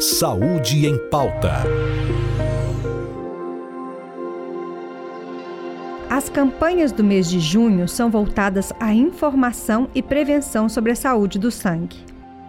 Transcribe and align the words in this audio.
Saúde 0.00 0.86
em 0.86 0.96
Pauta. 1.08 1.64
As 6.08 6.28
campanhas 6.28 6.92
do 6.92 7.02
mês 7.02 7.28
de 7.28 7.40
junho 7.40 7.88
são 7.88 8.08
voltadas 8.08 8.72
à 8.78 8.94
informação 8.94 9.90
e 9.96 10.00
prevenção 10.00 10.68
sobre 10.68 10.92
a 10.92 10.94
saúde 10.94 11.36
do 11.36 11.50
sangue. 11.50 11.96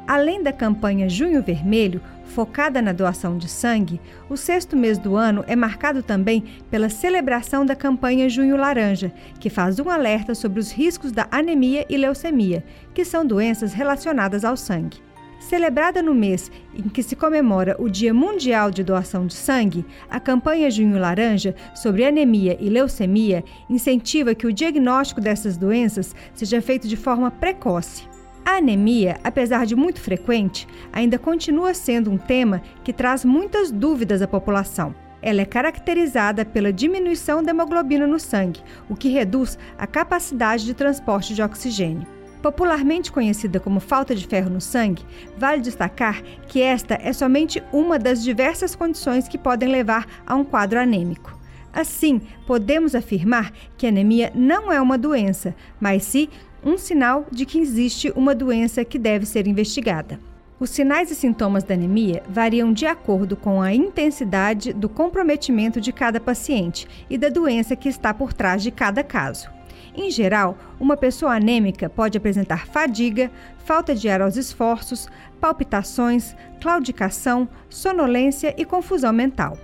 Além 0.08 0.44
da 0.44 0.54
campanha 0.54 1.10
Junho 1.10 1.42
Vermelho, 1.42 2.02
focada 2.24 2.84
na 2.84 2.94
doação 2.94 3.36
de 3.36 3.50
sangue, 3.50 4.00
o 4.30 4.38
sexto 4.38 4.78
mês 4.78 5.00
do 5.00 5.16
ano 5.16 5.44
é 5.48 5.56
marcado 5.56 6.04
também 6.04 6.44
pela 6.70 6.88
celebração 6.88 7.66
da 7.66 7.76
campanha 7.76 8.30
Junho 8.30 8.58
Laranja, 8.58 9.12
que 9.40 9.50
faz 9.50 9.80
um 9.80 9.90
alerta 9.90 10.36
sobre 10.36 10.60
os 10.60 10.72
riscos 10.72 11.12
da 11.12 11.28
anemia 11.32 11.84
e 11.90 11.98
leucemia, 11.98 12.64
que 12.94 13.04
são 13.04 13.26
doenças 13.26 13.74
relacionadas 13.74 14.46
ao 14.46 14.56
sangue. 14.56 15.09
Celebrada 15.40 16.02
no 16.02 16.14
mês 16.14 16.52
em 16.76 16.90
que 16.90 17.02
se 17.02 17.16
comemora 17.16 17.76
o 17.80 17.90
Dia 17.90 18.14
Mundial 18.14 18.70
de 18.70 18.84
Doação 18.84 19.26
de 19.26 19.34
Sangue, 19.34 19.86
a 20.10 20.20
campanha 20.20 20.70
Junho 20.70 21.00
Laranja 21.00 21.56
sobre 21.74 22.06
anemia 22.06 22.58
e 22.60 22.70
leucemia 22.70 23.44
incentiva 23.70 24.36
que 24.36 24.46
o 24.46 24.54
diagnóstico 24.54 25.22
dessas 25.22 25.58
doenças 25.58 26.14
seja 26.34 26.62
feito 26.62 26.88
de 26.88 26.98
forma 26.98 27.32
precoce. 27.32 28.04
A 28.46 28.58
anemia, 28.58 29.18
apesar 29.24 29.66
de 29.66 29.76
muito 29.76 30.02
frequente, 30.02 30.68
ainda 30.92 31.18
continua 31.18 31.74
sendo 31.74 32.12
um 32.12 32.18
tema 32.18 32.62
que 32.84 32.92
traz 32.92 33.24
muitas 33.24 33.72
dúvidas 33.72 34.22
à 34.22 34.28
população. 34.28 34.94
Ela 35.22 35.42
é 35.42 35.46
caracterizada 35.46 36.46
pela 36.46 36.72
diminuição 36.72 37.42
da 37.42 37.52
hemoglobina 37.52 38.06
no 38.06 38.20
sangue, 38.20 38.62
o 38.90 38.96
que 38.96 39.10
reduz 39.10 39.58
a 39.78 39.88
capacidade 39.88 40.66
de 40.66 40.74
transporte 40.74 41.34
de 41.34 41.42
oxigênio. 41.42 42.19
Popularmente 42.42 43.12
conhecida 43.12 43.60
como 43.60 43.80
falta 43.80 44.16
de 44.16 44.26
ferro 44.26 44.50
no 44.50 44.62
sangue, 44.62 45.06
vale 45.38 45.62
destacar 45.62 46.22
que 46.48 46.62
esta 46.62 46.98
é 47.02 47.12
somente 47.12 47.62
uma 47.72 48.00
das 48.00 48.24
diversas 48.24 48.76
condições 48.76 49.28
que 49.28 49.38
podem 49.38 49.70
levar 49.70 50.06
a 50.26 50.36
um 50.36 50.46
quadro 50.46 50.80
anêmico. 50.80 51.38
Assim, 51.74 52.22
podemos 52.48 52.96
afirmar 52.96 53.52
que 53.78 53.88
anemia 53.88 54.32
não 54.34 54.72
é 54.72 54.82
uma 54.82 54.98
doença, 54.98 55.54
mas 55.80 56.04
sim 56.04 56.30
um 56.64 56.78
sinal 56.78 57.26
de 57.32 57.46
que 57.46 57.60
existe 57.60 58.12
uma 58.16 58.34
doença 58.34 58.84
que 58.84 58.98
deve 58.98 59.26
ser 59.26 59.46
investigada. 59.46 60.20
Os 60.60 60.70
sinais 60.72 61.10
e 61.10 61.16
sintomas 61.16 61.64
da 61.64 61.74
anemia 61.74 62.22
variam 62.28 62.74
de 62.74 62.86
acordo 62.86 63.38
com 63.38 63.62
a 63.62 63.74
intensidade 63.74 64.74
do 64.74 64.90
comprometimento 64.90 65.80
de 65.80 65.94
cada 65.94 66.20
paciente 66.20 66.86
e 67.10 67.18
da 67.18 67.30
doença 67.30 67.78
que 67.78 67.88
está 67.88 68.14
por 68.14 68.34
trás 68.34 68.62
de 68.62 68.72
cada 68.72 69.02
caso. 69.02 69.59
Em 70.02 70.10
geral, 70.10 70.58
uma 70.80 70.96
pessoa 70.96 71.36
anêmica 71.36 71.90
pode 71.90 72.18
apresentar 72.18 72.66
fadiga, 72.68 73.30
falta 73.58 73.94
de 73.94 74.08
ar 74.08 74.22
aos 74.22 74.38
esforços, 74.38 75.10
palpitações, 75.42 76.34
claudicação, 76.62 77.50
sonolência 77.70 78.56
e 78.58 78.64
confusão 78.64 79.12
mental. 79.12 79.58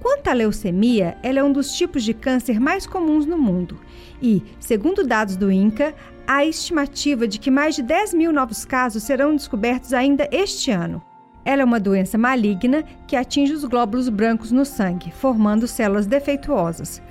Quanto 0.00 0.28
à 0.28 0.32
leucemia, 0.32 1.18
ela 1.22 1.40
é 1.40 1.44
um 1.44 1.52
dos 1.52 1.74
tipos 1.74 2.02
de 2.02 2.14
câncer 2.14 2.58
mais 2.58 2.86
comuns 2.86 3.26
no 3.26 3.36
mundo. 3.36 3.78
E, 4.22 4.42
segundo 4.58 5.06
dados 5.06 5.36
do 5.36 5.52
INCA, 5.52 5.94
há 6.26 6.46
estimativa 6.46 7.28
de 7.28 7.38
que 7.38 7.50
mais 7.50 7.74
de 7.74 7.82
10 7.82 8.14
mil 8.14 8.32
novos 8.32 8.64
casos 8.64 9.02
serão 9.02 9.36
descobertos 9.36 9.92
ainda 9.92 10.26
este 10.32 10.70
ano. 10.70 11.02
Ela 11.44 11.60
é 11.60 11.64
uma 11.64 11.78
doença 11.78 12.16
maligna 12.16 12.82
que 13.06 13.16
atinge 13.16 13.52
os 13.52 13.66
glóbulos 13.66 14.08
brancos 14.08 14.50
no 14.50 14.64
sangue, 14.64 15.12
formando 15.12 15.68
células 15.68 16.06
defeituosas. 16.06 17.02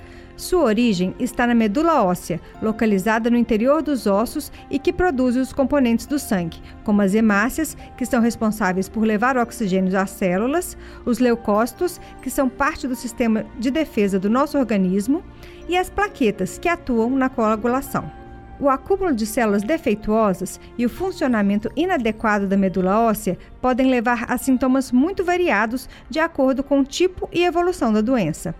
Sua 0.42 0.64
origem 0.64 1.14
está 1.20 1.46
na 1.46 1.54
medula 1.54 2.02
óssea, 2.02 2.40
localizada 2.60 3.30
no 3.30 3.36
interior 3.36 3.80
dos 3.80 4.08
ossos 4.08 4.50
e 4.68 4.76
que 4.76 4.92
produz 4.92 5.36
os 5.36 5.52
componentes 5.52 6.04
do 6.04 6.18
sangue, 6.18 6.60
como 6.82 7.00
as 7.00 7.14
hemácias, 7.14 7.76
que 7.96 8.04
são 8.04 8.20
responsáveis 8.20 8.88
por 8.88 9.04
levar 9.04 9.36
oxigênio 9.36 9.96
às 9.96 10.10
células, 10.10 10.76
os 11.06 11.20
leucócitos, 11.20 12.00
que 12.20 12.28
são 12.28 12.48
parte 12.48 12.88
do 12.88 12.96
sistema 12.96 13.46
de 13.56 13.70
defesa 13.70 14.18
do 14.18 14.28
nosso 14.28 14.58
organismo, 14.58 15.22
e 15.68 15.76
as 15.78 15.88
plaquetas, 15.88 16.58
que 16.58 16.68
atuam 16.68 17.10
na 17.10 17.28
coagulação. 17.28 18.10
O 18.58 18.68
acúmulo 18.68 19.14
de 19.14 19.26
células 19.26 19.62
defeituosas 19.62 20.58
e 20.76 20.84
o 20.84 20.90
funcionamento 20.90 21.70
inadequado 21.76 22.48
da 22.48 22.56
medula 22.56 22.98
óssea 22.98 23.38
podem 23.60 23.88
levar 23.88 24.24
a 24.28 24.36
sintomas 24.36 24.90
muito 24.90 25.22
variados 25.22 25.88
de 26.10 26.18
acordo 26.18 26.64
com 26.64 26.80
o 26.80 26.84
tipo 26.84 27.28
e 27.32 27.44
evolução 27.44 27.92
da 27.92 28.00
doença. 28.00 28.52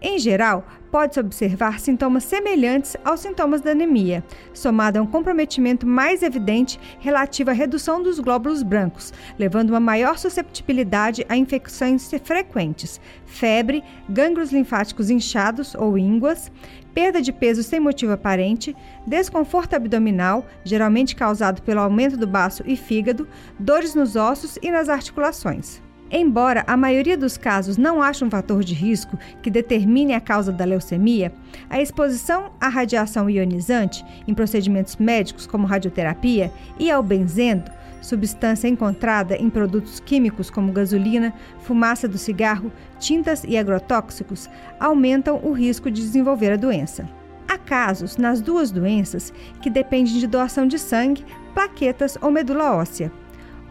Em 0.00 0.18
geral, 0.18 0.66
pode-se 0.90 1.18
observar 1.18 1.80
sintomas 1.80 2.24
semelhantes 2.24 2.96
aos 3.04 3.20
sintomas 3.20 3.60
da 3.60 3.70
anemia, 3.70 4.22
somado 4.52 4.98
a 4.98 5.02
um 5.02 5.06
comprometimento 5.06 5.86
mais 5.86 6.22
evidente 6.22 6.78
relativo 7.00 7.50
à 7.50 7.52
redução 7.52 8.02
dos 8.02 8.20
glóbulos 8.20 8.62
brancos, 8.62 9.12
levando 9.38 9.70
uma 9.70 9.80
maior 9.80 10.18
susceptibilidade 10.18 11.24
a 11.28 11.36
infecções 11.36 12.10
frequentes, 12.22 13.00
febre, 13.24 13.82
gânglios 14.08 14.52
linfáticos 14.52 15.10
inchados 15.10 15.74
ou 15.74 15.98
ínguas, 15.98 16.52
perda 16.94 17.20
de 17.20 17.32
peso 17.32 17.62
sem 17.62 17.80
motivo 17.80 18.12
aparente, 18.12 18.76
desconforto 19.06 19.74
abdominal, 19.74 20.46
geralmente 20.64 21.16
causado 21.16 21.62
pelo 21.62 21.80
aumento 21.80 22.16
do 22.16 22.26
baço 22.26 22.62
e 22.66 22.76
fígado, 22.76 23.26
dores 23.58 23.94
nos 23.94 24.14
ossos 24.14 24.58
e 24.62 24.70
nas 24.70 24.88
articulações. 24.88 25.82
Embora 26.16 26.62
a 26.68 26.76
maioria 26.76 27.18
dos 27.18 27.36
casos 27.36 27.76
não 27.76 28.00
ache 28.00 28.24
um 28.24 28.30
fator 28.30 28.62
de 28.62 28.72
risco 28.72 29.18
que 29.42 29.50
determine 29.50 30.14
a 30.14 30.20
causa 30.20 30.52
da 30.52 30.64
leucemia, 30.64 31.32
a 31.68 31.82
exposição 31.82 32.52
à 32.60 32.68
radiação 32.68 33.28
ionizante 33.28 34.04
em 34.24 34.32
procedimentos 34.32 34.94
médicos 34.94 35.44
como 35.44 35.66
radioterapia 35.66 36.52
e 36.78 36.88
ao 36.88 37.02
benzendo, 37.02 37.68
substância 38.00 38.68
encontrada 38.68 39.34
em 39.34 39.50
produtos 39.50 39.98
químicos 39.98 40.50
como 40.50 40.70
gasolina, 40.70 41.34
fumaça 41.58 42.06
do 42.06 42.16
cigarro, 42.16 42.70
tintas 43.00 43.42
e 43.42 43.58
agrotóxicos, 43.58 44.48
aumentam 44.78 45.40
o 45.42 45.50
risco 45.50 45.90
de 45.90 46.00
desenvolver 46.00 46.52
a 46.52 46.56
doença. 46.56 47.08
Há 47.48 47.58
casos 47.58 48.16
nas 48.16 48.40
duas 48.40 48.70
doenças 48.70 49.32
que 49.60 49.68
dependem 49.68 50.20
de 50.20 50.28
doação 50.28 50.68
de 50.68 50.78
sangue, 50.78 51.26
plaquetas 51.54 52.16
ou 52.22 52.30
medula 52.30 52.76
óssea. 52.76 53.10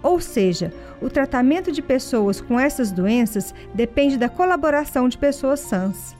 Ou 0.03 0.19
seja, 0.19 0.71
o 1.01 1.09
tratamento 1.09 1.71
de 1.71 1.81
pessoas 1.81 2.41
com 2.41 2.59
essas 2.59 2.91
doenças 2.91 3.55
depende 3.73 4.17
da 4.17 4.27
colaboração 4.27 5.07
de 5.07 5.17
pessoas 5.17 5.61
sãs. 5.61 6.15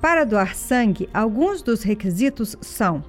Para 0.00 0.24
doar 0.24 0.56
sangue, 0.56 1.08
alguns 1.12 1.60
dos 1.60 1.82
requisitos 1.82 2.56
são 2.60 3.04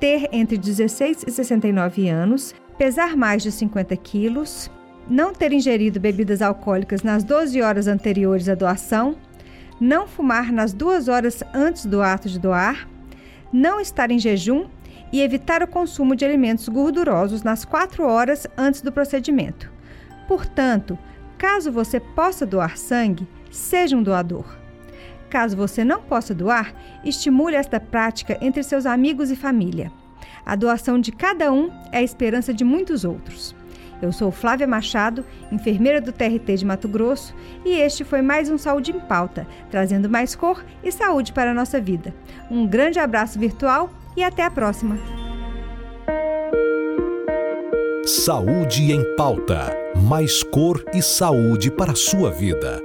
ter 0.00 0.28
entre 0.32 0.56
16 0.56 1.24
e 1.26 1.30
69 1.30 2.08
anos, 2.08 2.54
pesar 2.78 3.16
mais 3.16 3.42
de 3.42 3.52
50 3.52 3.96
quilos, 3.96 4.70
não 5.08 5.32
ter 5.32 5.52
ingerido 5.52 6.00
bebidas 6.00 6.40
alcoólicas 6.40 7.02
nas 7.02 7.22
12 7.22 7.60
horas 7.60 7.86
anteriores 7.86 8.48
à 8.48 8.54
doação, 8.54 9.16
não 9.80 10.06
fumar 10.06 10.52
nas 10.52 10.72
duas 10.72 11.08
horas 11.08 11.42
antes 11.52 11.84
do 11.84 12.00
ato 12.00 12.28
de 12.28 12.38
doar, 12.38 12.88
não 13.52 13.80
estar 13.80 14.10
em 14.10 14.18
jejum 14.18 14.66
e 15.12 15.20
evitar 15.20 15.62
o 15.62 15.68
consumo 15.68 16.16
de 16.16 16.24
alimentos 16.24 16.68
gordurosos 16.68 17.42
nas 17.42 17.64
quatro 17.64 18.04
horas 18.04 18.46
antes 18.56 18.80
do 18.80 18.92
procedimento. 18.92 19.70
Portanto, 20.26 20.98
caso 21.38 21.70
você 21.70 22.00
possa 22.00 22.46
doar 22.46 22.76
sangue, 22.76 23.26
seja 23.50 23.96
um 23.96 24.02
doador. 24.02 24.44
Caso 25.28 25.56
você 25.56 25.84
não 25.84 26.02
possa 26.02 26.34
doar, 26.34 26.74
estimule 27.04 27.56
esta 27.56 27.80
prática 27.80 28.38
entre 28.40 28.62
seus 28.62 28.86
amigos 28.86 29.30
e 29.30 29.36
família. 29.36 29.90
A 30.46 30.54
doação 30.54 30.98
de 30.98 31.10
cada 31.10 31.52
um 31.52 31.70
é 31.90 31.98
a 31.98 32.02
esperança 32.02 32.52
de 32.52 32.64
muitos 32.64 33.04
outros. 33.04 33.54
Eu 34.02 34.12
sou 34.12 34.30
Flávia 34.30 34.66
Machado, 34.66 35.24
enfermeira 35.50 36.00
do 36.00 36.12
TRT 36.12 36.56
de 36.56 36.66
Mato 36.66 36.86
Grosso, 36.86 37.34
e 37.64 37.70
este 37.70 38.04
foi 38.04 38.20
mais 38.20 38.50
um 38.50 38.58
Saúde 38.58 38.90
em 38.90 39.00
Pauta, 39.00 39.46
trazendo 39.70 40.10
mais 40.10 40.34
cor 40.34 40.64
e 40.82 40.92
saúde 40.92 41.32
para 41.32 41.52
a 41.52 41.54
nossa 41.54 41.80
vida. 41.80 42.14
Um 42.50 42.66
grande 42.66 42.98
abraço 42.98 43.38
virtual 43.38 43.90
e 44.16 44.22
até 44.22 44.42
a 44.44 44.50
próxima. 44.50 44.98
Saúde 48.06 48.92
em 48.92 49.02
pauta. 49.16 49.74
Mais 49.96 50.42
cor 50.42 50.84
e 50.92 51.00
saúde 51.00 51.70
para 51.70 51.92
a 51.92 51.96
sua 51.96 52.30
vida. 52.30 52.83